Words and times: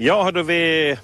Ja, 0.00 0.22
hördu 0.22 0.42
vi... 0.42 0.96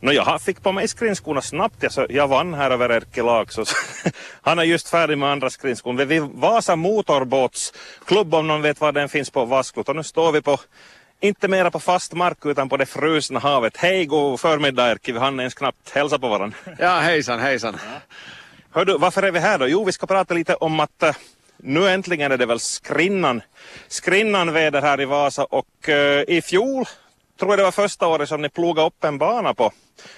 No, 0.00 0.10
jag 0.12 0.42
fick 0.42 0.62
på 0.62 0.72
mig 0.72 0.88
skrinskorna 0.88 1.42
snabbt, 1.42 1.82
jag, 1.82 1.92
så 1.92 2.06
jag 2.08 2.28
vann 2.28 2.54
här 2.54 2.70
över 2.70 2.90
Erkki 2.90 3.22
Laakso. 3.22 3.64
Han 4.42 4.58
är 4.58 4.62
just 4.62 4.88
färdig 4.88 5.18
med 5.18 5.28
andra 5.28 5.50
skrinskon. 5.50 5.96
Vi 5.96 6.16
är 6.16 6.20
Vasa 6.20 6.76
motorbåtsklubb 6.76 8.34
om 8.34 8.46
någon 8.46 8.62
vet 8.62 8.80
var 8.80 8.92
den 8.92 9.08
finns 9.08 9.30
på 9.30 9.44
Vasklot. 9.44 9.88
Och 9.88 9.96
nu 9.96 10.02
står 10.02 10.32
vi 10.32 10.42
på, 10.42 10.60
inte 11.20 11.48
mera 11.48 11.70
på 11.70 11.80
fast 11.80 12.12
mark 12.12 12.46
utan 12.46 12.68
på 12.68 12.76
det 12.76 12.86
frusna 12.86 13.40
havet. 13.40 13.76
Hej, 13.76 14.06
god 14.06 14.40
förmiddag 14.40 14.90
Erkki, 14.90 15.12
vi 15.12 15.18
hann 15.18 15.40
ens 15.40 15.54
knappt 15.54 15.90
hälsa 15.90 16.18
på 16.18 16.28
varandra. 16.28 16.56
Ja, 16.78 16.98
hejsan, 16.98 17.40
hejsan. 17.40 17.76
Hördu, 18.70 18.98
varför 18.98 19.22
är 19.22 19.30
vi 19.30 19.38
här 19.38 19.58
då? 19.58 19.68
Jo, 19.68 19.84
vi 19.84 19.92
ska 19.92 20.06
prata 20.06 20.34
lite 20.34 20.54
om 20.54 20.80
att 20.80 21.02
uh, 21.02 21.10
nu 21.56 21.88
äntligen 21.88 22.32
är 22.32 22.36
det 22.36 22.46
väl 22.46 22.60
skrinnan, 22.60 23.42
skrinnan 23.88 24.52
väder 24.52 24.82
här 24.82 25.00
i 25.00 25.04
Vasa 25.04 25.44
och 25.44 25.88
uh, 25.88 25.94
i 26.28 26.42
fjol 26.44 26.84
tror 27.38 27.52
jag 27.52 27.58
det 27.58 27.62
var 27.62 27.70
första 27.70 28.06
året 28.06 28.28
som 28.28 28.42
ni 28.42 28.48
plogade 28.48 28.86
upp 28.86 29.04
en 29.04 29.18
bana 29.18 29.54
på 29.54 29.72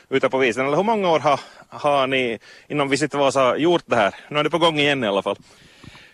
ute 0.09 0.29
på 0.29 0.39
visen. 0.39 0.67
Eller 0.67 0.77
hur 0.77 0.85
många 0.85 1.11
år 1.11 1.19
har, 1.19 1.41
har 1.69 2.07
ni 2.07 2.39
inom 2.69 2.89
Visit 2.89 3.15
Vasa 3.15 3.57
gjort 3.57 3.83
det 3.87 3.97
här? 3.97 4.15
Nu 4.29 4.39
är 4.39 4.45
det 4.45 4.51
på 4.51 4.59
gång 4.59 4.79
igen 4.79 5.05
i 5.05 5.07
alla 5.07 5.23
fall. 5.23 5.37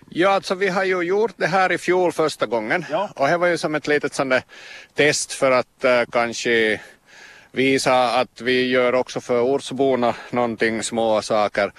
Ja, 0.08 0.30
alltså 0.30 0.54
vi 0.54 0.68
har 0.68 0.84
ju 0.84 1.02
gjort 1.02 1.32
det 1.36 1.46
här 1.46 1.72
i 1.72 1.78
fjol 1.78 2.12
första 2.12 2.46
gången 2.46 2.84
Ja. 2.90 3.10
och 3.16 3.28
det 3.28 3.36
var 3.36 3.46
ju 3.46 3.58
som 3.58 3.74
ett 3.74 3.86
litet 3.86 4.14
sånt 4.14 4.34
test 4.94 5.32
för 5.32 5.50
att 5.50 5.84
uh, 5.84 6.02
kanske 6.12 6.80
visa 7.52 8.20
att 8.20 8.40
vi 8.40 8.66
gör 8.66 8.94
också 8.94 9.20
för 9.20 9.40
ortsborna 9.40 10.14
någonting 10.30 10.82
små 10.82 11.22
saker 11.22 11.72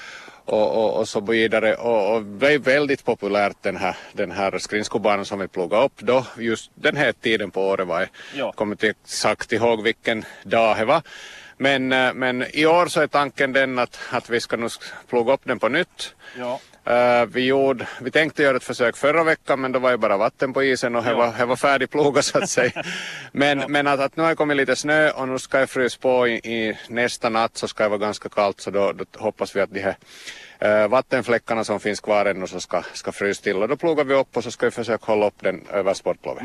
och, 0.47 0.75
och, 0.75 0.99
och 0.99 1.07
så 1.07 1.19
vidare 1.19 1.75
och, 1.75 2.15
och 2.15 2.43
är 2.43 2.59
väldigt 2.59 3.05
populärt 3.05 3.57
den 3.61 3.77
här, 3.77 3.95
den 4.13 4.31
här 4.31 4.57
skridskobanan 4.57 5.25
som 5.25 5.39
vi 5.39 5.47
plogade 5.47 5.85
upp 5.85 5.99
då 5.99 6.25
just 6.37 6.71
den 6.75 6.97
här 6.97 7.11
tiden 7.11 7.51
på 7.51 7.67
året 7.67 7.87
var 7.87 7.99
jag 7.99 8.09
Ja. 8.35 8.51
kommer 8.51 8.73
inte 8.73 8.87
exakt 8.89 9.51
ihåg 9.51 9.83
vilken 9.83 10.25
dag 10.43 10.77
det 10.77 10.85
var 10.85 11.01
men, 11.57 11.91
eh, 11.91 12.13
men 12.13 12.45
i 12.53 12.65
år 12.65 12.87
så 12.87 13.01
är 13.01 13.07
tanken 13.07 13.53
den 13.53 13.79
att, 13.79 13.99
att 14.11 14.29
vi 14.29 14.39
ska 14.39 14.57
nu 14.57 14.67
ploga 15.09 15.33
upp 15.33 15.41
den 15.43 15.59
på 15.59 15.69
nytt 15.69 16.15
Ja. 16.37 16.59
Eh, 16.89 17.25
vi, 17.25 17.45
gjorde, 17.45 17.87
vi 18.01 18.11
tänkte 18.11 18.43
göra 18.43 18.57
ett 18.57 18.63
försök 18.63 18.97
förra 18.97 19.23
veckan 19.23 19.61
men 19.61 19.71
då 19.71 19.79
var 19.79 19.91
ju 19.91 19.97
bara 19.97 20.17
vatten 20.17 20.53
på 20.53 20.63
isen 20.63 20.95
och 20.95 21.03
det 21.03 21.13
var, 21.13 21.33
det 21.37 21.45
var 21.45 21.55
färdigplogat 21.55 22.25
så 22.25 22.37
att 22.37 22.49
säga. 22.49 22.83
Men, 23.31 23.63
men 23.67 23.87
att, 23.87 23.99
att 23.99 24.15
nu 24.15 24.23
har 24.23 24.29
det 24.29 24.35
kommit 24.35 24.57
lite 24.57 24.75
snö 24.75 25.09
och 25.09 25.27
nu 25.27 25.39
ska 25.39 25.59
jag 25.59 25.69
frys 25.69 25.97
på 25.97 26.27
i, 26.27 26.33
i 26.33 26.77
nästa 26.87 27.29
natt 27.29 27.57
så 27.57 27.67
ska 27.67 27.83
det 27.83 27.89
vara 27.89 27.99
ganska 27.99 28.29
kallt 28.29 28.61
så 28.61 28.71
då, 28.71 28.91
då 28.91 29.05
hoppas 29.17 29.55
vi 29.55 29.61
att 29.61 29.73
de 29.73 29.79
här 29.79 29.97
eh, 30.59 30.87
vattenfläckarna 30.87 31.63
som 31.63 31.79
finns 31.79 31.99
kvar 31.99 32.25
ännu 32.25 32.47
så 32.47 32.59
ska, 32.59 32.83
ska 32.93 33.11
frys 33.11 33.39
till 33.39 33.55
och 33.55 33.67
då 33.67 33.75
plogar 33.75 34.03
vi 34.03 34.13
upp 34.13 34.37
och 34.37 34.43
så 34.43 34.51
ska 34.51 34.65
vi 34.65 34.71
försöka 34.71 35.05
hålla 35.05 35.27
upp 35.27 35.41
den 35.41 35.61
över 35.71 35.93
sportlovet. 35.93 36.43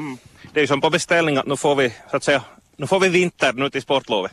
Det 0.52 0.60
är 0.60 0.62
ju 0.62 0.66
som 0.66 0.80
på 0.80 0.90
beställning 0.90 1.36
att 1.36 1.46
nu 1.46 1.56
får 1.56 1.74
vi, 1.74 1.90
så 2.10 2.16
att 2.16 2.24
säga, 2.24 2.42
nu 2.76 2.86
får 2.86 3.00
vi 3.00 3.08
vinter 3.08 3.52
nu 3.52 3.70
till 3.70 3.82
sportlovet. 3.82 4.32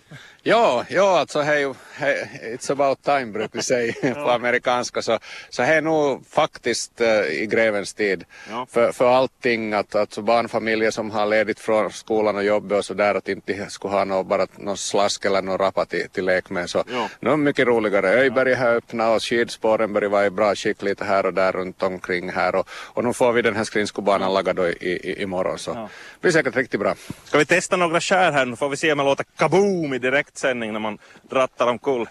Ja, 0.50 0.86
ja 0.90 1.20
alltså 1.20 1.42
hej, 1.42 1.74
hej, 1.94 2.30
it's 2.44 2.72
about 2.72 3.04
time 3.04 3.26
brukar 3.26 3.50
vi 3.54 3.64
säga 3.64 3.94
på 4.14 4.30
amerikanska. 4.32 5.02
Så, 5.02 5.20
så 5.50 5.64
här 5.64 5.78
är 5.78 5.82
nog 5.82 6.28
faktiskt 6.28 7.02
eh, 7.02 7.22
i 7.24 7.48
grevens 7.52 7.94
tid. 7.94 8.26
Ja. 8.50 8.68
för, 8.70 8.92
för 8.92 9.14
allting 9.14 9.74
att 9.74 9.96
alltså 9.96 10.22
barnfamiljer 10.22 10.92
som 10.92 11.12
har 11.12 11.26
ledigt 11.26 11.60
från 11.60 11.92
skolan 11.92 12.36
och 12.36 12.44
jobbet 12.44 12.78
och 12.78 12.86
så 12.86 12.94
där 12.94 13.16
att 13.16 13.30
inte 13.30 13.70
skulle 13.70 13.94
ha 13.94 14.06
något, 14.06 14.28
bara 14.28 14.48
någon 14.56 14.78
slask 14.78 15.26
eller 15.26 15.42
någon 15.42 15.58
rappa 15.58 15.86
till, 15.86 16.10
till 16.10 16.26
lek 16.26 16.50
med 16.50 16.70
så 16.70 16.84
Ja. 16.92 17.10
nu 17.20 17.30
är 17.30 17.38
mycket 17.38 17.68
roligare. 17.68 18.10
Öjberg 18.10 18.54
har 18.54 18.68
öppnat 18.68 19.16
och 19.16 19.24
skidspåren 19.24 19.94
börjar 19.94 20.10
vara 20.10 20.26
i 20.26 20.30
bra 20.30 20.56
skick 20.56 20.82
lite 20.82 21.06
här 21.06 21.26
och 21.26 21.34
där 21.34 21.52
runt 21.52 21.84
omkring 21.84 22.30
här. 22.32 22.56
Och, 22.56 22.68
och 22.70 23.04
nu 23.04 23.14
får 23.14 23.34
vi 23.34 23.42
den 23.42 23.56
här 23.56 23.64
skridskobanan 23.64 24.34
lagad 24.34 24.56
då 24.56 24.68
i, 24.68 24.74
i, 24.74 25.22
imorgon 25.22 25.60
så 25.60 25.74
det 25.74 25.90
blir 26.22 26.32
säkert 26.32 26.56
riktigt 26.56 26.80
bra. 26.80 26.96
Ska 27.24 27.38
vi 27.38 27.46
testa 27.46 27.78
några 27.78 28.02
skär 28.02 28.32
här? 28.32 28.46
Nu 28.46 28.56
får 28.56 28.70
vi 28.70 28.78
se 28.78 28.92
om 28.92 28.98
det 28.98 29.04
låter 29.04 29.26
kaboom 29.38 29.94
i 29.94 30.00
direktsändning 30.40 30.74
när 30.74 30.80
man 30.80 30.98
drattar 31.30 31.68
omkull. 31.68 32.10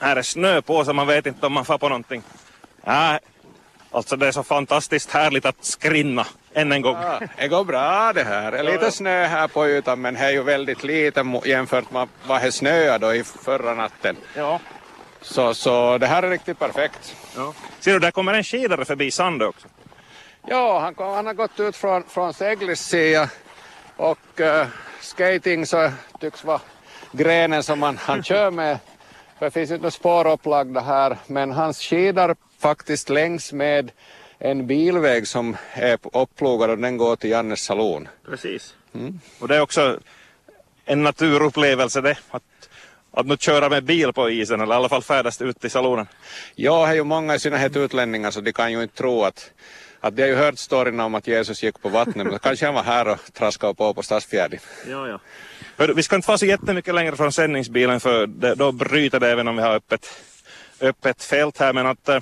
Här 0.00 0.16
är 0.16 0.22
snö 0.22 0.62
på 0.62 0.84
så 0.84 0.92
man 0.92 1.06
vet 1.06 1.26
inte 1.26 1.46
om 1.46 1.52
man 1.52 1.64
får 1.64 1.78
på 1.78 1.88
någonting. 1.88 2.22
Ja, 2.84 3.18
alltså 3.90 4.16
det 4.16 4.26
är 4.26 4.32
så 4.32 4.42
fantastiskt 4.42 5.10
härligt 5.10 5.46
att 5.46 5.64
skrinna 5.64 6.26
än 6.54 6.72
en 6.72 6.82
gång. 6.82 6.96
Ja, 6.96 7.20
det 7.36 7.48
går 7.48 7.64
bra 7.64 8.12
det 8.12 8.24
här. 8.24 8.62
Lite 8.62 8.90
snö 8.90 9.26
här 9.26 9.48
på 9.48 9.68
ytan 9.68 10.00
men 10.00 10.14
det 10.14 10.20
är 10.20 10.30
ju 10.30 10.42
väldigt 10.42 10.84
lite 10.84 11.24
jämfört 11.44 11.90
med 11.90 12.08
vad 12.26 12.42
det 12.42 12.52
snöade 12.52 13.06
då 13.06 13.14
i 13.14 13.24
förra 13.24 13.74
natten. 13.74 14.16
Ja. 14.36 14.60
Så, 15.20 15.54
så 15.54 15.98
det 15.98 16.06
här 16.06 16.22
är 16.22 16.30
riktigt 16.30 16.58
perfekt. 16.58 17.16
ja. 17.36 17.52
Ser 17.80 17.92
du, 17.92 17.98
där 17.98 18.10
kommer 18.10 18.34
en 18.34 18.44
skidare 18.44 18.84
förbi 18.84 19.10
Sandö 19.10 19.46
också. 19.46 19.68
Ja, 20.46 20.80
han, 20.80 20.94
kom, 20.94 21.14
han 21.14 21.26
har 21.26 21.34
gått 21.34 21.60
ut 21.60 21.76
från, 21.76 22.02
från 22.02 22.34
Seglis 22.34 22.80
sida 22.80 23.28
och 23.96 24.40
uh, 24.40 24.66
skating 25.00 25.66
så 25.66 25.90
tycks 26.20 26.44
vara 26.44 26.60
grenen 27.16 27.62
som 27.62 27.82
han, 27.82 27.96
han 27.96 28.22
kör 28.22 28.50
med. 28.50 28.78
För 29.38 29.46
det 29.46 29.50
finns 29.50 29.70
inte 29.70 29.82
några 29.82 29.90
spår 29.90 30.26
upplagda 30.26 30.80
här 30.80 31.16
men 31.26 31.50
han 31.50 31.74
skidar 31.74 32.36
faktiskt 32.58 33.08
längs 33.08 33.52
med 33.52 33.90
en 34.38 34.66
bilväg 34.66 35.28
som 35.28 35.56
är 35.72 35.98
upplogad 36.12 36.70
och 36.70 36.78
den 36.78 36.96
går 36.96 37.16
till 37.16 37.30
Jannes 37.30 37.60
saloon. 37.60 38.08
Precis. 38.26 38.74
Och 39.38 39.48
det 39.48 39.56
är 39.56 39.60
också 39.60 39.98
en 40.84 41.02
naturupplevelse 41.02 42.00
det. 42.00 42.18
Att, 42.30 42.42
att 43.10 43.26
nu 43.26 43.36
köra 43.36 43.68
med 43.68 43.84
bil 43.84 44.12
på 44.12 44.30
isen 44.30 44.60
eller 44.60 44.74
i 44.74 44.76
alla 44.76 44.88
fall 44.88 45.02
färdas 45.02 45.42
ut 45.42 45.60
till 45.60 45.70
salonen. 45.70 46.06
Ja, 46.54 46.86
det 46.86 46.92
är 46.92 46.94
ju 46.94 47.04
många 47.04 47.34
i 47.34 47.38
synnerhet 47.38 47.76
utlänningar 47.76 48.30
så 48.30 48.40
de 48.40 48.52
kan 48.52 48.72
ju 48.72 48.82
inte 48.82 48.96
tro 48.96 49.22
att 49.22 49.50
att 50.04 50.16
de 50.16 50.22
har 50.22 50.28
ju 50.28 50.34
hört 50.34 50.58
storyn 50.58 51.00
om 51.00 51.14
att 51.14 51.26
Jesus 51.26 51.62
gick 51.62 51.82
på 51.82 51.88
vattnet 51.88 52.26
men 52.26 52.38
kanske 52.38 52.66
han 52.66 52.74
var 52.74 52.82
här 52.82 53.08
och 53.08 53.18
traskade 53.32 53.74
på 53.74 53.94
på 53.94 54.02
Stadsfjärden. 54.02 54.60
Ja, 54.90 55.08
ja. 55.08 55.20
Hör, 55.76 55.88
vi 55.88 56.02
ska 56.02 56.16
inte 56.16 56.26
få 56.26 56.38
så 56.38 56.46
jättemycket 56.46 56.94
längre 56.94 57.16
från 57.16 57.32
sändningsbilen 57.32 58.00
för 58.00 58.26
det, 58.26 58.54
då 58.54 58.72
bryter 58.72 59.20
det 59.20 59.30
även 59.30 59.48
om 59.48 59.56
vi 59.56 59.62
har 59.62 59.74
öppet, 59.74 60.06
öppet 60.80 61.22
fält 61.22 61.58
här. 61.58 61.72
Men 61.72 61.86
att, 61.86 62.08
eh, 62.08 62.20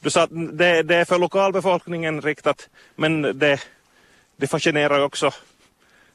du 0.00 0.10
sa 0.10 0.22
att 0.22 0.30
det, 0.52 0.82
det 0.82 0.96
är 0.96 1.04
för 1.04 1.18
lokalbefolkningen 1.18 2.22
riktat 2.22 2.68
men 2.96 3.22
det, 3.22 3.60
det 4.36 4.46
fascinerar 4.46 5.00
också 5.00 5.30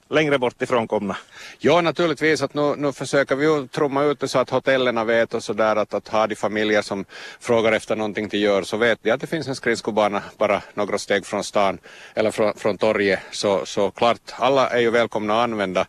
längre 0.10 0.38
bort 0.40 0.62
ifrån 0.62 0.88
komna. 0.88 1.18
Ja, 1.60 1.82
naturligtvis 1.82 2.42
att 2.42 2.54
nu, 2.54 2.76
nu 2.78 2.92
försöker 2.92 3.36
vi 3.36 3.46
ju 3.46 3.68
trumma 3.68 4.04
ut 4.04 4.20
det 4.20 4.28
så 4.28 4.40
att 4.40 4.50
hotellerna 4.50 5.04
vet 5.04 5.34
och 5.34 5.44
sådär 5.44 5.76
att, 5.76 5.94
att 5.94 6.08
har 6.08 6.28
de 6.28 6.36
familjer 6.36 6.82
som 6.82 7.06
frågar 7.40 7.72
efter 7.72 7.96
någonting 7.96 8.30
till 8.30 8.42
gör 8.42 8.62
så 8.62 8.78
vet 8.78 9.00
de 9.04 9.12
att 9.12 9.22
det 9.22 9.28
finns 9.28 9.48
en 9.48 9.56
skridskobana 9.56 10.24
bara 10.38 10.62
några 10.74 10.98
steg 10.98 11.26
från 11.26 11.44
stan 11.44 11.78
eller 12.14 12.32
från, 12.32 12.54
från 12.54 12.78
torget 12.78 13.20
så, 13.32 13.66
så 13.66 13.92
klart 13.92 14.34
alla 14.36 14.70
är 14.70 14.80
ju 14.80 14.90
välkomna 14.90 15.34
att 15.34 15.44
använda. 15.44 15.88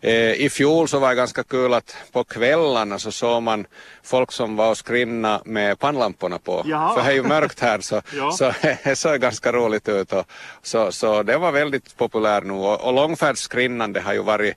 Eh, 0.00 0.32
I 0.32 0.50
fjol 0.50 0.88
så 0.88 0.98
var 0.98 1.08
det 1.08 1.14
ganska 1.14 1.42
kul 1.42 1.74
att 1.74 1.96
på 2.12 2.24
kvällarna 2.24 2.98
så 2.98 3.12
såg 3.12 3.42
man 3.42 3.66
folk 4.02 4.32
som 4.32 4.56
var 4.56 4.70
och 4.70 4.78
skrinna 4.78 5.42
med 5.44 5.78
pannlamporna 5.78 6.38
på. 6.38 6.62
Jaha. 6.66 6.94
För 6.94 7.02
det 7.02 7.08
är 7.10 7.14
ju 7.14 7.22
mörkt 7.22 7.60
här 7.60 7.80
så, 7.80 8.02
Ja. 8.16 8.32
så 8.32 8.52
det 8.84 8.96
såg 8.96 9.20
ganska 9.20 9.52
roligt 9.52 9.88
ut. 9.88 10.12
Och, 10.12 10.24
så, 10.62 10.92
så 10.92 11.22
det 11.22 11.38
var 11.38 11.52
väldigt 11.52 11.96
populär 11.96 12.40
nu 12.40 12.52
och, 12.52 12.80
och 12.80 12.92
långfärdsskrinnande 12.92 14.00
har 14.00 14.12
ju 14.12 14.22
varit 14.22 14.56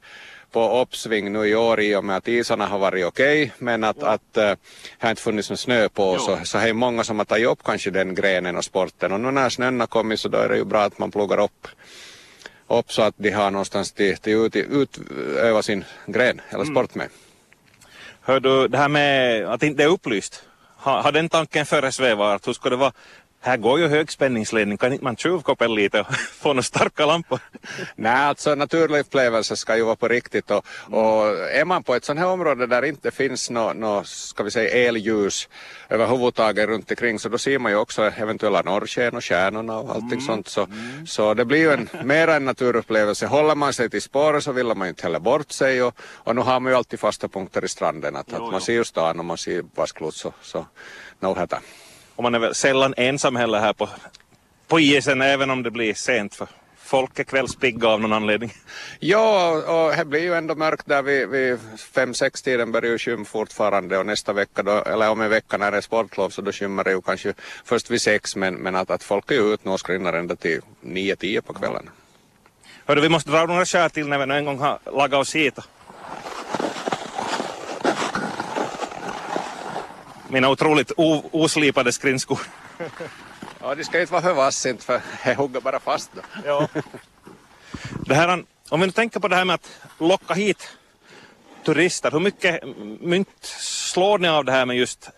på 0.51 0.81
uppsving 0.81 1.31
nu 1.33 1.47
i 1.47 1.55
år 1.55 1.79
i 1.79 1.95
och 1.95 2.03
med 2.03 2.17
att 2.17 2.27
isarna 2.27 2.67
har 2.67 2.79
varit 2.79 3.05
okej 3.05 3.51
men 3.57 3.83
att, 3.83 4.03
att 4.03 4.37
eh, 4.37 4.43
det 4.43 4.57
har 4.99 5.09
inte 5.09 5.21
funnits 5.21 5.49
någon 5.49 5.57
snö 5.57 5.89
på 5.89 6.17
så, 6.17 6.37
så 6.43 6.57
det 6.57 6.69
är 6.69 6.73
många 6.73 7.03
som 7.03 7.17
har 7.17 7.25
tagit 7.25 7.47
upp 7.47 7.63
kanske 7.63 7.89
den 7.91 8.15
grenen 8.15 8.57
och 8.57 8.63
sporten 8.65 9.11
och 9.11 9.19
nu 9.19 9.31
när 9.31 9.49
snön 9.49 9.79
har 9.79 9.87
kommit 9.87 10.19
så 10.19 10.29
då 10.29 10.37
är 10.37 10.49
det 10.49 10.57
ju 10.57 10.63
bra 10.65 10.81
att 10.81 10.99
man 10.99 11.11
plogar 11.11 11.39
upp 11.39 11.67
upp 12.79 12.91
så 12.91 13.01
att 13.01 13.15
de 13.17 13.31
har 13.31 13.51
någonstans 13.51 13.91
till, 13.91 14.17
till 14.17 14.33
ut, 14.33 14.55
utöva 14.55 15.61
sin 15.61 15.83
gren 16.07 16.41
eller 16.49 16.65
sport 16.65 16.95
med. 16.95 17.07
Hör 18.21 18.39
du, 18.39 18.67
det 18.67 18.77
här 18.77 18.89
med 18.89 19.45
att 19.45 19.63
inte 19.63 19.83
det 19.83 19.83
är 19.83 19.93
upplyst. 19.93 20.43
Har, 20.77 21.03
har 21.03 21.11
den 21.11 21.29
tanken 21.29 21.65
föresvävat? 21.65 22.47
Hur 22.47 22.53
ska 22.53 22.69
det 22.69 22.75
vara? 22.75 22.91
Här 23.43 23.57
går 23.57 23.79
ju 23.79 23.87
högspänningsledning, 23.87 24.77
kan 24.77 24.93
inte 24.93 25.03
man 25.03 25.15
tjuvkoppla 25.15 25.67
lite 25.67 25.99
och 25.99 26.15
få 26.15 26.49
några 26.49 26.63
starka 26.63 27.05
lampor? 27.05 27.39
Nej, 27.95 28.11
alltså 28.11 28.55
naturupplevelse 28.55 29.55
ska 29.55 29.77
ju 29.77 29.83
vara 29.83 29.95
på 29.95 30.07
riktigt 30.07 30.51
och, 30.51 30.65
och 30.89 31.27
är 31.51 31.65
man 31.65 31.83
på 31.83 31.95
ett 31.95 32.05
sånt 32.05 32.19
här 32.19 32.27
område 32.27 32.67
där 32.67 32.85
inte 32.85 33.11
finns 33.11 33.49
något, 33.49 33.75
nå, 33.75 34.03
ska 34.03 34.43
vi 34.43 34.51
säga 34.51 34.87
elljus 34.87 35.49
överhuvudtaget 35.89 36.67
runt 36.67 36.91
omkring 36.91 37.19
så 37.19 37.29
då 37.29 37.37
ser 37.37 37.59
man 37.59 37.71
ju 37.71 37.77
också 37.77 38.01
eventuella 38.03 38.61
norrsken 38.61 39.15
och 39.15 39.23
stjärnorna 39.23 39.77
och 39.77 39.95
allting 39.95 40.21
sånt 40.21 40.47
så, 40.47 40.67
så 41.07 41.33
det 41.33 41.45
blir 41.45 41.59
ju 41.59 41.71
en, 41.71 41.89
mera 42.03 42.35
en 42.35 42.45
naturupplevelse. 42.45 43.25
Håller 43.25 43.55
man 43.55 43.73
sig 43.73 43.89
till 43.89 44.01
spåret 44.01 44.43
så 44.43 44.51
vill 44.51 44.65
man 44.65 44.87
ju 44.87 44.89
inte 44.89 45.03
heller 45.03 45.19
bort 45.19 45.51
sig 45.51 45.83
och, 45.83 45.95
och 45.99 46.35
nu 46.35 46.41
har 46.41 46.59
man 46.59 46.71
ju 46.71 46.77
alltid 46.77 46.99
fasta 46.99 47.27
punkter 47.27 47.65
i 47.65 47.67
stranden 47.67 48.15
att, 48.15 48.33
att 48.33 48.51
man 48.51 48.61
ser 48.61 48.73
ju 48.73 48.83
stan 48.83 49.19
och 49.19 49.25
man 49.25 49.37
ser 49.37 49.63
Vasklot 49.75 50.13
så, 50.13 50.33
så 50.41 50.65
nog 51.19 51.37
heter. 51.37 51.59
Och 52.21 52.23
man 52.23 52.35
är 52.35 52.39
väl 52.39 52.55
sällan 52.55 52.93
ensam 52.97 53.35
heller 53.35 53.59
här 53.59 53.73
på, 53.73 53.89
på 54.67 54.79
isen 54.79 55.21
även 55.21 55.49
om 55.49 55.63
det 55.63 55.71
blir 55.71 55.93
sent 55.93 56.35
för 56.35 56.47
folk 56.77 57.19
är 57.19 57.23
kvällspigga 57.23 57.87
av 57.87 58.01
någon 58.01 58.13
anledning. 58.13 58.53
Ja, 58.99 59.51
och 59.51 59.97
det 59.97 60.05
blir 60.05 60.19
ju 60.19 60.33
ändå 60.33 60.55
mörkt 60.55 60.87
där 60.87 61.01
vid, 61.01 61.29
vid 61.29 61.59
fem 61.95 62.13
sex 62.13 62.41
tiden 62.41 62.71
börjar 62.71 62.91
ju 62.91 62.97
skym 62.97 63.25
fortfarande 63.25 63.97
och 63.97 64.05
nästa 64.05 64.33
vecka 64.33 64.63
då, 64.63 64.71
eller 64.71 65.09
om 65.09 65.21
en 65.21 65.29
vecka 65.29 65.57
när 65.57 65.71
det 65.71 65.77
är 65.77 65.81
sportlov 65.81 66.29
så 66.29 66.41
då 66.41 66.51
skymmer 66.51 66.83
det 66.83 66.91
ju 66.91 67.01
kanske 67.01 67.33
först 67.65 67.91
vid 67.91 68.01
sex 68.01 68.35
men, 68.35 68.55
men 68.55 68.75
att, 68.75 68.91
att 68.91 69.03
folk 69.03 69.31
är 69.31 69.35
ju 69.35 69.53
ute 69.53 69.67
nu 69.67 69.71
och 69.71 69.79
skrinnar 69.79 70.13
ända 70.13 70.35
till 70.35 70.61
nio, 70.81 71.15
tio 71.15 71.41
på 71.41 71.53
kvällen. 71.53 71.89
Hörru, 72.85 73.01
vi 73.01 73.09
måste 73.09 73.31
dra 73.31 73.45
några 73.45 73.65
skär 73.65 73.89
till 73.89 74.07
när 74.07 74.25
vi 74.25 74.33
en 74.33 74.45
gång 74.45 74.59
har 74.59 74.79
lagat 74.85 75.19
oss 75.19 75.35
hit. 75.35 75.59
Mina 80.31 80.49
otroligt 80.49 80.91
oslipade 81.31 81.91
skridskor. 81.91 82.39
Ja, 83.63 83.75
de 83.75 83.83
ska 83.83 84.01
inte 84.01 84.11
vara 84.13 84.21
för 84.21 84.33
vass 84.33 84.65
inte 84.65 84.85
för 84.85 85.01
det 85.23 85.33
hugger 85.33 85.61
bara 85.61 85.79
fast 85.79 86.11
då. 86.13 86.21
Ja. 86.45 86.67
Det 88.05 88.15
här, 88.15 88.43
om 88.69 88.79
vi 88.79 88.85
nu 88.85 88.91
tänker 88.91 89.19
på 89.19 89.27
det 89.27 89.35
här 89.35 89.45
med 89.45 89.53
att 89.53 89.69
locka 89.97 90.33
hit 90.33 90.77
turister, 91.65 92.11
hur 92.11 92.19
mycket 92.19 92.63
mynt 93.01 93.29
slår 93.93 94.17
ni 94.19 94.27
av 94.27 94.45
det 94.45 94.51
här 94.51 94.65
med 94.65 94.77
just 94.77 95.09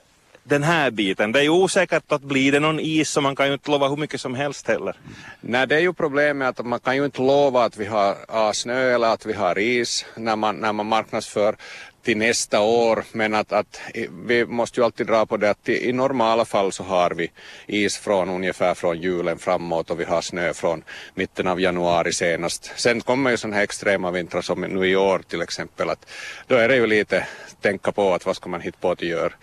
den 0.43 0.63
här 0.63 0.91
biten? 0.91 1.31
Det 1.31 1.39
är 1.39 1.43
ju 1.43 1.49
osäkert 1.49 2.11
att 2.11 2.21
blir 2.21 2.51
det 2.51 2.59
någon 2.59 2.79
is 2.79 3.09
så 3.09 3.21
man 3.21 3.35
kan 3.35 3.47
ju 3.47 3.53
inte 3.53 3.71
lova 3.71 3.87
hur 3.87 3.97
mycket 3.97 4.21
som 4.21 4.35
helst 4.35 4.67
heller. 4.67 4.95
Nej, 5.41 5.67
det 5.67 5.75
är 5.75 5.79
ju 5.79 5.93
problemet 5.93 6.59
att 6.59 6.65
man 6.65 6.79
kan 6.79 6.95
ju 6.95 7.05
inte 7.05 7.21
lova 7.21 7.63
att 7.63 7.77
vi 7.77 7.85
har 7.85 8.53
snö 8.53 8.95
eller 8.95 9.07
att 9.07 9.25
vi 9.25 9.33
har 9.33 9.59
is 9.59 10.05
när 10.15 10.35
man, 10.35 10.55
när 10.55 10.73
man 10.73 10.85
marknadsför 10.85 11.55
till 12.03 12.17
nästa 12.17 12.61
år 12.61 13.03
men 13.11 13.33
att, 13.33 13.53
att 13.53 13.81
vi 14.25 14.45
måste 14.45 14.79
ju 14.79 14.85
alltid 14.85 15.07
dra 15.07 15.25
på 15.25 15.37
det 15.37 15.49
att 15.49 15.69
i 15.69 15.93
normala 15.93 16.45
fall 16.45 16.71
så 16.71 16.83
har 16.83 17.11
vi 17.11 17.31
is 17.67 17.97
från 17.97 18.29
ungefär 18.29 18.73
från 18.73 19.01
julen 19.01 19.37
framåt 19.37 19.89
och 19.89 19.99
vi 19.99 20.03
har 20.03 20.21
snö 20.21 20.53
från 20.53 20.83
mitten 21.15 21.47
av 21.47 21.61
januari 21.61 22.13
senast. 22.13 22.71
Sen 22.75 23.01
kommer 23.01 23.31
ju 23.31 23.37
sådana 23.37 23.55
här 23.55 23.63
extrema 23.63 24.11
vintrar 24.11 24.41
som 24.41 24.61
nu 24.61 24.87
i 24.87 24.95
år 24.95 25.21
till 25.27 25.41
exempel 25.41 25.89
att 25.89 26.09
då 26.47 26.55
är 26.55 26.67
det 26.67 26.75
ju 26.75 26.87
lite 26.87 27.27
tänka 27.61 27.91
på 27.91 28.13
att 28.13 28.25
vad 28.25 28.35
ska 28.35 28.49
man 28.49 28.61
hitta 28.61 28.77
på 28.81 28.91
att 28.91 29.01
göra. 29.01 29.33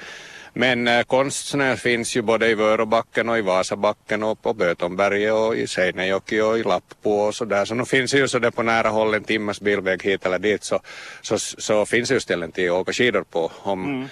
Men 0.52 0.88
eh, 0.88 1.02
konstsnö 1.02 1.76
finns 1.76 2.16
ju 2.16 2.22
både 2.22 2.48
i 2.48 2.54
Vörobacken 2.54 3.28
och 3.28 3.38
i 3.38 3.40
Vasabacken 3.40 4.22
och 4.22 4.42
på 4.42 4.54
Bötonberget 4.54 5.32
och 5.32 5.56
i 5.56 5.66
Seinejoki 5.66 6.40
och 6.40 6.58
i 6.58 6.62
Lapppo 6.62 7.10
och 7.10 7.34
sådär. 7.34 7.64
Så 7.64 7.74
nu 7.74 7.84
finns 7.84 8.14
ju 8.14 8.28
sådär 8.28 8.50
på 8.50 8.62
nära 8.62 8.88
håll 8.88 9.14
en 9.14 9.24
timmes 9.24 9.60
bilväg 9.60 10.02
hit 10.02 10.26
eller 10.26 10.38
dit 10.38 10.64
så, 10.64 10.80
så, 11.20 11.38
så 11.38 11.86
finns 11.86 12.10
ju 12.10 12.20
ställen 12.20 12.52
till 12.52 12.70
att 12.70 12.76
åka 12.76 12.92
skidor 12.92 13.24
på. 13.30 13.52
Om, 13.62 13.84
mm. 13.84 14.08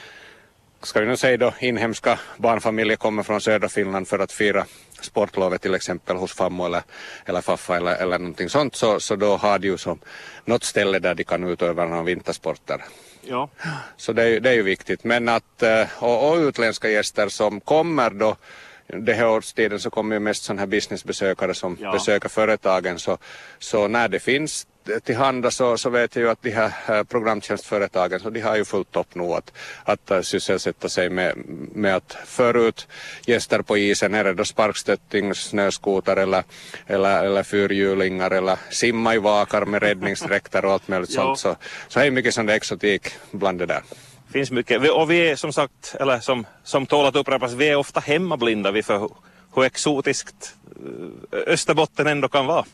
Ska 0.83 1.01
vi 1.01 1.07
nu 1.07 1.17
säga 1.17 1.37
då 1.37 1.55
inhemska 1.61 2.19
barnfamiljer 2.37 2.97
kommer 2.97 3.23
från 3.23 3.41
södra 3.41 3.69
Finland 3.69 4.09
för 4.09 4.19
att 4.19 4.33
fira 4.33 4.67
sportlovet 5.01 5.63
till 5.63 5.75
exempel 5.75 6.17
hos 6.17 6.33
fammo 6.33 6.67
eller, 6.67 6.83
eller 7.25 7.41
faffa 7.41 7.77
eller, 7.77 7.97
eller 7.97 8.19
någonting 8.19 8.49
sånt 8.49 8.77
så, 8.77 9.01
så 9.01 9.17
då 9.17 9.37
har 9.37 9.59
de 9.59 9.69
ju 9.69 9.79
som 9.79 9.99
något 10.45 10.65
ställe 10.65 10.99
där 10.99 11.15
de 11.15 11.25
kan 11.25 11.45
utöva 11.45 11.85
några 11.85 12.03
vintersporter. 12.03 12.85
Ja. 13.29 13.49
Så 13.97 14.13
det 14.13 14.23
är, 14.23 14.41
det 14.41 14.51
är 14.51 14.55
ju 14.55 14.63
viktigt. 14.63 15.05
Men 15.05 15.29
att, 15.29 15.63
eh, 15.63 15.87
och, 15.99 16.31
och 16.31 16.37
utländska 16.37 16.91
gäster 16.91 17.29
som 17.29 17.61
kommer 17.61 18.11
då 18.11 18.37
det 18.87 19.15
här 19.15 19.29
årstiden 19.29 19.81
så 19.81 19.91
kommer 19.91 20.17
ju 20.17 20.21
mest 20.21 20.45
sådana 20.45 20.61
här 20.61 20.67
businessbesökare 20.67 21.55
som 21.55 21.77
ja. 21.81 21.93
besöker 21.93 22.29
företagen 22.29 22.99
så, 22.99 23.19
så 23.59 23.89
när 23.89 24.09
det 24.09 24.19
finns 24.19 24.67
tillhanda 25.05 25.51
så, 25.51 25.79
så 25.79 25.91
vet 25.91 26.17
jag 26.17 26.23
ju 26.23 26.31
att 26.31 26.43
de 26.43 26.51
här 26.51 27.05
programtjänstföretagen 27.05 28.21
så 28.21 28.31
de 28.31 28.41
har 28.41 28.57
ju 28.57 28.65
fullt 28.65 28.97
upp 28.97 29.15
nu 29.15 29.25
att, 29.25 29.53
att 29.85 30.11
uh, 30.11 30.21
sysselsätta 30.21 30.89
sig 30.89 31.11
med, 31.11 31.35
med 31.73 31.97
att 31.97 32.17
föra 32.27 32.61
ut 32.61 32.87
gäster 33.27 33.63
på 33.63 33.79
isen, 33.79 34.15
är 34.15 34.25
det 34.25 34.35
då 34.35 34.45
sparkstötting, 34.45 35.35
snöskoter 35.35 36.17
eller, 36.17 36.43
eller, 36.87 37.25
eller 37.25 37.43
fyrhjulingar 37.43 38.31
eller 38.31 38.59
simma 38.71 39.15
i 39.15 39.19
vakar 39.19 39.65
med 39.65 39.83
räddningsdräkter 39.83 40.65
och 40.65 40.73
allt 40.73 40.89
möjligt 40.89 41.13
sånt 41.13 41.39
så, 41.39 41.57
så 41.89 42.01
är 42.01 42.05
det 42.05 42.11
mycket 42.11 42.35
sån 42.35 42.49
exotik 42.49 43.09
bland 43.31 43.59
det 43.59 43.67
där. 43.67 43.83
Finns 44.33 44.51
mycket. 44.51 44.91
Och 44.91 45.11
vi 45.11 45.31
är 45.31 45.37
som 45.37 45.53
sagt, 45.53 45.95
eller 46.01 46.21
som, 46.21 46.47
som 46.65 46.87
tål 46.87 47.07
att 47.07 47.17
upprepas, 47.17 47.53
vi 47.53 47.69
är 47.69 47.77
ofta 47.77 48.01
hemmablinda. 48.01 48.71
Vi 48.71 48.83
för 48.83 49.09
hur 49.55 49.65
exotiskt 49.65 50.55
Österbotten 51.47 52.07
ändå 52.07 52.29
kan 52.29 52.47
vara. 52.47 52.65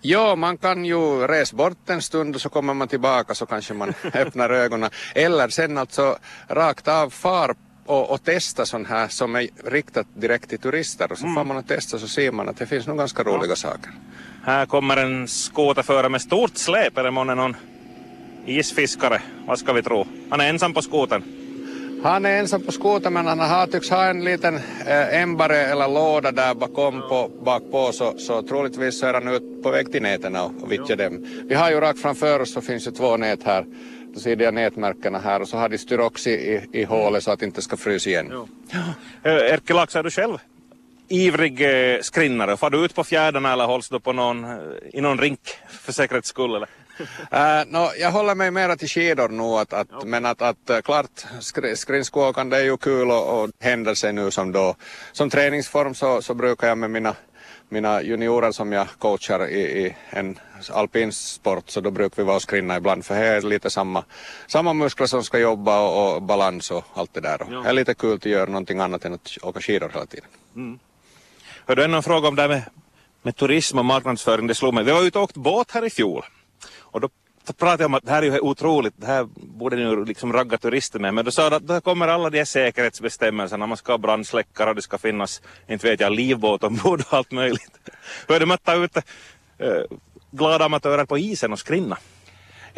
Ja, 0.00 0.36
man 0.36 0.58
kan 0.58 0.84
ju 0.84 1.26
resa 1.26 1.56
bort 1.56 1.90
en 1.90 2.02
stund 2.02 2.34
och 2.34 2.40
så 2.40 2.48
kommer 2.48 2.74
man 2.74 2.88
tillbaka 2.88 3.34
så 3.34 3.46
kanske 3.46 3.74
man 3.74 3.94
öppnar 4.14 4.50
ögonen. 4.50 4.90
Eller 5.14 5.48
sen 5.48 5.78
alltså 5.78 6.18
rakt 6.48 6.88
av 6.88 7.10
far 7.10 7.54
och, 7.86 8.10
och 8.10 8.24
testa 8.24 8.66
sån 8.66 8.86
här 8.86 9.08
som 9.08 9.36
är 9.36 9.48
riktat 9.64 10.06
direkt 10.14 10.48
till 10.48 10.58
turister 10.58 11.12
och 11.12 11.18
så 11.18 11.24
mm. 11.24 11.34
får 11.34 11.44
man 11.44 11.56
och 11.56 11.68
testa 11.68 11.98
så 11.98 12.08
ser 12.08 12.32
man 12.32 12.48
att 12.48 12.56
det 12.56 12.66
finns 12.66 12.86
nog 12.86 12.98
ganska 12.98 13.22
roliga 13.22 13.50
ja. 13.50 13.56
saker. 13.56 13.92
Här 14.44 14.66
kommer 14.66 14.96
en 14.96 15.28
skoterförare 15.28 16.08
med 16.08 16.22
stort 16.22 16.56
släp, 16.56 16.98
är 16.98 17.04
det 17.04 17.10
månne 17.10 17.34
någon 17.34 17.56
isfiskare? 18.46 19.22
Vad 19.46 19.58
ska 19.58 19.72
vi 19.72 19.82
tro? 19.82 20.06
Han 20.30 20.40
är 20.40 20.48
ensam 20.48 20.74
på 20.74 20.82
skoten. 20.82 21.37
Han 22.02 22.26
är 22.26 22.38
ensam 22.38 22.62
på 22.62 22.72
skotern 22.72 23.12
men 23.12 23.26
han 23.26 23.38
har, 23.38 23.66
tycks 23.66 23.90
ha 23.90 24.04
en 24.04 24.24
liten 24.24 24.54
äh, 24.86 25.22
ämbare 25.22 25.56
eller 25.56 25.88
låda 25.88 26.32
där 26.32 26.54
bakom 26.54 27.00
på, 27.08 27.30
bakpå 27.44 27.92
så, 27.92 28.18
så 28.18 28.42
troligtvis 28.42 29.00
så 29.00 29.06
är 29.06 29.14
han 29.14 29.28
ut 29.28 29.62
på 29.62 29.70
väg 29.70 29.92
till 29.92 30.02
näten 30.02 30.36
och 30.36 30.72
vittjar 30.72 30.96
dem. 30.96 31.26
Vi 31.48 31.54
har 31.54 31.70
ju 31.70 31.80
rakt 31.80 32.02
framför 32.02 32.40
oss 32.40 32.52
så 32.52 32.60
finns 32.60 32.84
det 32.84 32.92
två 32.92 33.16
nät 33.16 33.42
här. 33.42 33.64
Då 34.14 34.20
ser 34.20 34.36
de 34.36 34.50
nätmärkena 34.50 35.18
här 35.18 35.42
och 35.42 35.48
så 35.48 35.56
har 35.56 35.68
de 35.68 35.78
styrox 35.78 36.26
i, 36.26 36.30
i, 36.30 36.80
i 36.80 36.84
hålet 36.84 37.24
så 37.24 37.30
att 37.30 37.40
det 37.40 37.46
inte 37.46 37.62
ska 37.62 37.76
frysa 37.76 38.10
igen. 38.10 38.32
Ja. 38.32 38.46
Äh, 39.30 39.52
Erkki 39.52 39.72
Lax, 39.72 39.96
är 39.96 40.02
du 40.02 40.10
själv 40.10 40.38
ivrig 41.08 41.60
äh, 41.94 42.00
skrinnare? 42.00 42.56
Får 42.56 42.70
du 42.70 42.84
ut 42.84 42.94
på 42.94 43.04
fjärdarna 43.04 43.52
eller 43.52 43.66
hålls 43.66 43.88
du 43.88 44.00
på 44.00 44.12
någon, 44.12 44.46
i 44.92 45.00
någon 45.00 45.18
rink 45.18 45.40
för 45.68 45.92
säkerhets 45.92 46.28
skull? 46.28 46.54
Eller? 46.54 46.68
Uh, 47.00 47.64
no, 47.66 47.88
jag 47.98 48.10
håller 48.10 48.34
mig 48.34 48.50
mera 48.50 48.76
till 48.76 48.88
skidor 48.88 49.28
nu, 49.28 49.42
att, 49.42 49.72
att, 49.72 50.04
men 50.04 50.26
att, 50.26 50.42
att 50.42 50.70
uh, 50.70 50.80
klart 50.80 51.26
skr 51.40 51.74
skridskoåkande 51.74 52.56
är 52.56 52.64
ju 52.64 52.76
kul 52.76 53.10
och, 53.10 53.42
och 53.42 53.50
händer 53.60 53.94
sig 53.94 54.12
nu 54.12 54.30
som 54.30 54.52
då. 54.52 54.74
Som 55.12 55.30
träningsform 55.30 55.94
så, 55.94 56.22
så 56.22 56.34
brukar 56.34 56.68
jag 56.68 56.78
med 56.78 56.90
mina, 56.90 57.14
mina 57.68 58.02
juniorer 58.02 58.52
som 58.52 58.72
jag 58.72 58.86
coachar 58.98 59.48
i, 59.48 59.60
i 59.60 59.96
en 60.10 60.38
alpin 60.70 61.12
sport 61.12 61.70
så 61.70 61.80
då 61.80 61.90
brukar 61.90 62.16
vi 62.16 62.22
vara 62.22 62.36
och 62.36 62.42
skrinna 62.42 62.76
ibland 62.76 63.04
för 63.04 63.14
det 63.14 63.26
är 63.26 63.42
lite 63.42 63.70
samma, 63.70 64.04
samma 64.46 64.72
muskler 64.72 65.06
som 65.06 65.24
ska 65.24 65.38
jobba 65.38 65.80
och, 65.80 66.16
och 66.16 66.22
balans 66.22 66.70
och 66.70 66.84
allt 66.94 67.14
det 67.14 67.20
där. 67.20 67.46
Ja. 67.50 67.60
Det 67.60 67.68
är 67.68 67.72
lite 67.72 67.94
kul 67.94 68.14
att 68.14 68.24
göra 68.24 68.46
någonting 68.46 68.80
annat 68.80 69.04
än 69.04 69.14
att 69.14 69.38
åka 69.42 69.60
skidor 69.60 69.88
hela 69.88 70.06
tiden. 70.06 70.26
Mm. 70.56 70.78
Hörde 71.66 71.84
en 71.84 72.02
fråga 72.02 72.28
om 72.28 72.36
det 72.36 72.42
här 72.42 72.48
med, 72.48 72.62
med 73.22 73.36
turism 73.36 73.78
och 73.78 73.84
marknadsföring, 73.84 74.46
det 74.46 74.54
slog 74.54 74.74
mig. 74.74 74.84
Vi 74.84 74.92
var 74.92 75.02
ute 75.02 75.18
och 75.18 75.24
åkt 75.24 75.36
båt 75.36 75.70
här 75.70 75.84
i 75.84 75.90
fjol. 75.90 76.24
Och 77.04 77.10
då 77.46 77.52
pratade 77.52 77.82
jag 77.82 77.88
om 77.88 77.94
att 77.94 78.04
det 78.04 78.10
här 78.10 78.22
är 78.22 78.26
ju 78.26 78.40
otroligt, 78.40 78.94
det 78.96 79.06
här 79.06 79.28
borde 79.34 79.76
ni 79.76 79.82
ju 79.82 80.04
liksom 80.04 80.32
ragga 80.32 80.58
turister 80.58 80.98
med. 80.98 81.14
Men 81.14 81.24
då 81.24 81.30
sa 81.30 81.50
de 81.50 81.56
att 81.56 81.66
då 81.66 81.80
kommer 81.80 82.08
alla 82.08 82.30
de 82.30 82.38
här 82.38 82.44
säkerhetsbestämmelserna, 82.44 83.66
man 83.66 83.76
ska 83.76 83.92
ha 83.92 83.98
brandsläckare 83.98 84.68
och 84.70 84.76
det 84.76 84.82
ska 84.82 84.98
finnas, 84.98 85.42
inte 85.68 85.90
vet 85.90 86.00
jag, 86.00 86.12
livbåt 86.12 86.64
ombord 86.64 87.00
och 87.00 87.14
allt 87.14 87.32
möjligt. 87.32 87.78
Hur 88.28 88.36
är 88.36 88.40
det 88.40 88.46
med 88.46 88.54
att 88.54 88.64
ta 88.64 88.74
ut 88.74 88.96
eh, 88.96 89.02
glada 90.30 90.64
amatörer 90.64 91.04
på 91.04 91.18
isen 91.18 91.52
och 91.52 91.58
skrinna? 91.58 91.98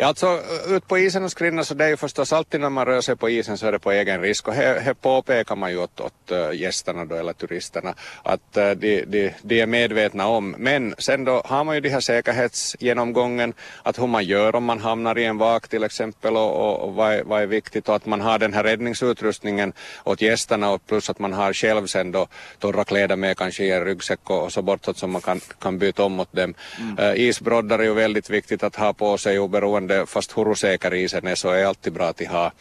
Ja, 0.00 0.06
alltså 0.06 0.40
ut 0.68 0.88
på 0.88 0.98
isen 0.98 1.24
och 1.24 1.30
skrinna 1.30 1.64
så 1.64 1.74
det 1.74 1.84
är 1.84 1.88
ju 1.88 1.96
förstås 1.96 2.32
alltid 2.32 2.60
när 2.60 2.70
man 2.70 2.86
rör 2.86 3.00
sig 3.00 3.16
på 3.16 3.30
isen 3.30 3.58
så 3.58 3.66
är 3.66 3.72
det 3.72 3.78
på 3.78 3.92
egen 3.92 4.20
risk 4.20 4.48
och 4.48 4.54
här 4.54 4.94
påpekar 4.94 5.56
man 5.56 5.70
ju 5.70 5.78
åt, 5.78 6.00
åt 6.00 6.32
gästerna 6.54 7.04
då 7.04 7.14
eller 7.14 7.32
turisterna 7.32 7.94
att 8.22 8.52
de, 8.52 9.04
de, 9.06 9.34
de 9.42 9.60
är 9.60 9.66
medvetna 9.66 10.26
om. 10.26 10.54
Men 10.58 10.94
sen 10.98 11.24
då 11.24 11.42
har 11.44 11.64
man 11.64 11.74
ju 11.74 11.80
de 11.80 11.88
här 11.88 12.00
säkerhetsgenomgången 12.00 13.52
att 13.82 13.98
hur 13.98 14.06
man 14.06 14.24
gör 14.24 14.54
om 14.54 14.64
man 14.64 14.78
hamnar 14.78 15.18
i 15.18 15.24
en 15.24 15.38
vak 15.38 15.68
till 15.68 15.84
exempel 15.84 16.36
och, 16.36 16.54
och, 16.56 16.88
och 16.88 16.94
vad, 16.94 17.12
är, 17.12 17.22
vad 17.24 17.42
är 17.42 17.46
viktigt 17.46 17.88
och 17.88 17.96
att 17.96 18.06
man 18.06 18.20
har 18.20 18.38
den 18.38 18.54
här 18.54 18.64
räddningsutrustningen 18.64 19.72
åt 20.04 20.22
gästerna 20.22 20.70
och 20.70 20.86
plus 20.86 21.10
att 21.10 21.18
man 21.18 21.32
har 21.32 21.52
själv 21.52 21.86
sen 21.86 22.12
då 22.12 22.26
torra 22.58 22.84
kläder 22.84 23.16
med 23.16 23.36
kanske 23.36 23.64
i 23.64 23.70
en 23.70 23.84
ryggsäck 23.84 24.30
och, 24.30 24.44
och 24.44 24.52
så 24.52 24.62
bortåt 24.62 24.98
som 24.98 25.10
man 25.10 25.22
kan, 25.22 25.40
kan 25.58 25.78
byta 25.78 26.04
om 26.04 26.20
åt 26.20 26.32
dem. 26.32 26.54
Mm. 26.78 26.98
Uh, 26.98 27.20
isbroddar 27.20 27.78
är 27.78 27.84
ju 27.84 27.94
väldigt 27.94 28.30
viktigt 28.30 28.62
att 28.62 28.76
ha 28.76 28.92
på 28.92 29.18
sig 29.18 29.38
oberoende 29.38 29.89
fortfarande, 29.90 30.06
fast 30.06 30.36
hur 30.36 30.48
osäker 30.48 30.94
isen 30.94 31.26
är 31.26 31.34
så 31.34 31.50
är 31.50 31.64
alltid 31.64 31.92
bra 31.92 32.08
att 32.08 32.26
ha. 32.26 32.52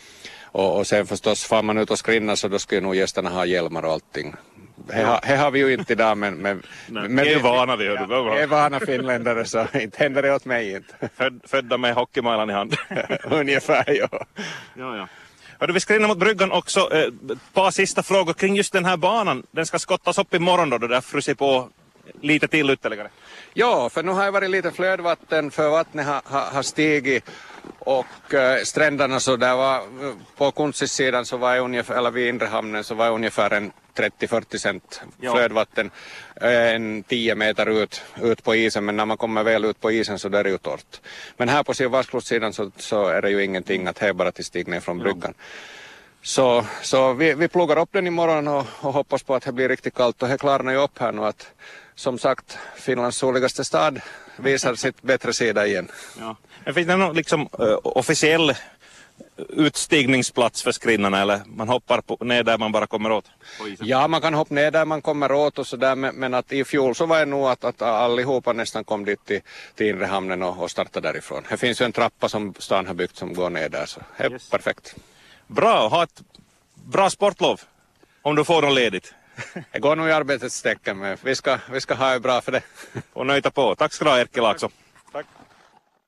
Och, 0.51 0.77
och 0.77 0.87
sen 0.87 1.05
förstås, 1.05 1.43
far 1.43 1.63
man 1.63 1.77
ut 1.77 1.91
och 1.91 1.99
skrinnar 1.99 2.35
så 2.35 2.47
då 2.47 2.59
skulle 2.59 2.81
nog 2.81 2.95
gästerna 2.95 3.29
ha 3.29 3.45
hjälmar 3.45 3.85
och 3.85 3.91
allting. 3.91 4.35
Det 4.87 5.03
har, 5.03 5.37
har 5.37 5.51
vi 5.51 5.59
ju 5.59 5.73
inte 5.73 5.93
idag 5.93 6.17
men... 6.17 6.33
men, 6.35 6.63
men 6.87 7.25
vi 7.25 7.33
är 7.33 7.39
vana 7.39 7.75
det. 7.75 7.83
Vi 7.83 8.41
är 8.41 8.47
vana 8.47 8.79
finländare 8.79 9.45
så 9.45 9.67
inte 9.73 10.03
händer 10.03 10.21
det 10.21 10.33
åt 10.33 10.45
mig 10.45 10.75
inte. 10.75 11.09
Föd, 11.17 11.41
födda 11.43 11.77
med 11.77 11.95
hockeymailan 11.95 12.49
i 12.49 12.53
hand. 12.53 12.75
Ungefär 13.23 13.85
ja. 13.87 14.25
ja, 14.75 14.97
ja. 14.97 15.07
Hörde, 15.59 15.73
vi 15.73 15.79
skrinnar 15.79 16.07
mot 16.07 16.17
bryggan 16.17 16.51
också. 16.51 16.79
Ett 16.79 17.13
eh, 17.29 17.37
par 17.53 17.71
sista 17.71 18.03
frågor 18.03 18.33
kring 18.33 18.55
just 18.55 18.73
den 18.73 18.85
här 18.85 18.97
banan. 18.97 19.43
Den 19.51 19.65
ska 19.65 19.79
skottas 19.79 20.17
upp 20.17 20.33
imorgon 20.33 20.69
då, 20.69 20.77
det 20.77 20.87
där 20.87 21.01
frusit 21.01 21.37
på 21.37 21.69
lite 22.21 22.47
till 22.47 22.69
ytterligare. 22.69 23.09
Ja, 23.53 23.89
för 23.89 24.03
nu 24.03 24.11
har 24.11 24.25
det 24.25 24.31
varit 24.31 24.49
lite 24.49 24.71
flödvatten 24.71 25.51
för 25.51 25.69
vattnet 25.69 26.05
har, 26.05 26.21
har, 26.25 26.45
har 26.45 26.63
stigit 26.63 27.23
och 27.79 28.33
äh, 28.33 28.63
stränderna 28.63 29.19
så 29.19 29.35
där 29.35 29.55
var 29.55 29.81
på 30.37 30.51
Kunsissidan 30.51 31.25
så 31.25 31.37
var 31.37 31.57
ungefär, 31.57 31.95
eller 31.95 32.11
vid 32.11 32.27
inre 32.27 32.45
hamnen 32.45 32.83
så 32.83 32.95
var 32.95 33.09
ungefär 33.09 33.53
en 33.53 33.71
30-40 33.95 34.57
cent 34.57 35.01
flödvatten 35.19 35.91
äh, 36.41 36.75
en 36.75 37.03
10 37.03 37.35
meter 37.35 37.65
ut, 37.65 38.01
ut 38.21 38.43
på 38.43 38.55
isen 38.55 38.85
men 38.85 38.97
när 38.97 39.05
man 39.05 39.17
kommer 39.17 39.43
väl 39.43 39.65
ut 39.65 39.81
på 39.81 39.91
isen 39.91 40.19
så 40.19 40.29
där 40.29 40.39
är 40.39 40.43
det 40.43 40.49
ju 40.49 40.57
torrt. 40.57 41.01
Men 41.37 41.49
här 41.49 41.63
på 41.63 41.73
Sivasklotssidan 41.73 42.53
så, 42.53 42.71
så 42.77 43.07
är 43.07 43.21
det 43.21 43.29
ju 43.29 43.43
ingenting 43.43 43.87
att 43.87 43.95
det 43.95 44.07
är 44.07 44.13
bara 44.13 44.31
till 44.31 44.45
stig 44.45 44.67
ner 44.67 44.79
från 44.79 44.99
bryggan. 44.99 45.33
Ja. 45.37 45.43
Så, 46.21 46.65
så 46.81 47.13
vi, 47.13 47.33
vi 47.33 47.47
pluggar 47.47 47.79
upp 47.79 47.89
den 47.91 48.07
imorgon 48.07 48.47
och, 48.47 48.65
och 48.81 48.93
hoppas 48.93 49.23
på 49.23 49.35
att 49.35 49.43
det 49.43 49.51
blir 49.51 49.69
riktigt 49.69 49.93
kallt 49.93 50.23
och 50.23 50.29
det 50.29 50.37
klarnar 50.37 50.71
ju 50.71 50.77
upp 50.77 50.99
här 50.99 51.11
nu 51.11 51.25
att 51.25 51.51
som 51.99 52.19
sagt 52.19 52.57
Finlands 52.75 53.17
soligaste 53.17 53.65
stad 53.65 54.01
visar 54.37 54.75
sitt 54.75 55.01
bättre 55.01 55.33
sida 55.33 55.67
igen. 55.67 55.91
Ja. 56.19 56.35
Men 56.65 56.73
finns 56.73 56.87
det 56.87 56.95
någon 56.95 57.15
liksom, 57.15 57.41
uh, 57.41 57.77
officiell 57.83 58.55
utstigningsplats 59.49 60.63
för 60.63 60.71
skrinnarna 60.71 61.21
eller 61.21 61.41
man 61.45 61.69
hoppar 61.69 62.01
på, 62.01 62.17
ner 62.25 62.43
där 62.43 62.57
man 62.57 62.71
bara 62.71 62.87
kommer 62.87 63.11
åt? 63.11 63.25
Ja, 63.79 64.07
man 64.07 64.21
kan 64.21 64.33
hoppa 64.33 64.53
ner 64.55 64.71
där 64.71 64.85
man 64.85 65.01
kommer 65.01 65.31
åt 65.31 65.59
och 65.59 65.67
sådär 65.67 65.95
men, 65.95 66.15
men 66.15 66.33
att 66.33 66.51
i 66.51 66.63
fjol 66.63 66.95
så 66.95 67.05
var 67.05 67.19
det 67.19 67.25
nog 67.25 67.47
att, 67.47 67.63
att 67.63 67.81
allihopa 67.81 68.53
nästan 68.53 68.83
kom 68.83 69.05
dit 69.05 69.25
till, 69.25 69.41
till 69.75 69.87
inre 69.87 70.05
hamnen 70.05 70.43
och, 70.43 70.63
och 70.63 70.71
startade 70.71 71.07
därifrån. 71.07 71.43
Det 71.49 71.57
finns 71.57 71.81
ju 71.81 71.85
en 71.85 71.91
trappa 71.91 72.29
som 72.29 72.53
stan 72.59 72.87
har 72.87 72.93
byggt 72.93 73.17
som 73.17 73.33
går 73.33 73.49
ner 73.49 73.69
där 73.69 73.85
så 73.85 73.99
det 74.17 74.23
är 74.23 74.31
Yes. 74.31 74.49
perfekt. 74.49 74.95
Bra, 75.47 75.87
ha 75.87 76.03
ett 76.03 76.21
bra 76.73 77.09
sportlov 77.09 77.61
om 78.21 78.35
du 78.35 78.43
får 78.45 78.61
något 78.61 78.75
ledigt. 78.75 79.13
Det 79.71 79.79
går 79.79 79.95
nog 79.95 80.07
i 80.07 80.11
arbetets 80.11 80.61
tecken 80.61 80.97
men 80.97 81.17
vi 81.21 81.35
ska, 81.35 81.57
vi 81.71 81.81
ska 81.81 81.93
ha 81.93 82.13
det 82.13 82.19
bra 82.19 82.41
för 82.41 82.51
det. 82.51 82.61
Och 83.13 83.25
nöjta 83.25 83.51
på. 83.51 83.75
Tack 83.75 83.93
ska 83.93 84.05
du 84.05 84.11
ha 84.11 84.19
Erkki 84.19 84.39
Laakso. 84.39 84.69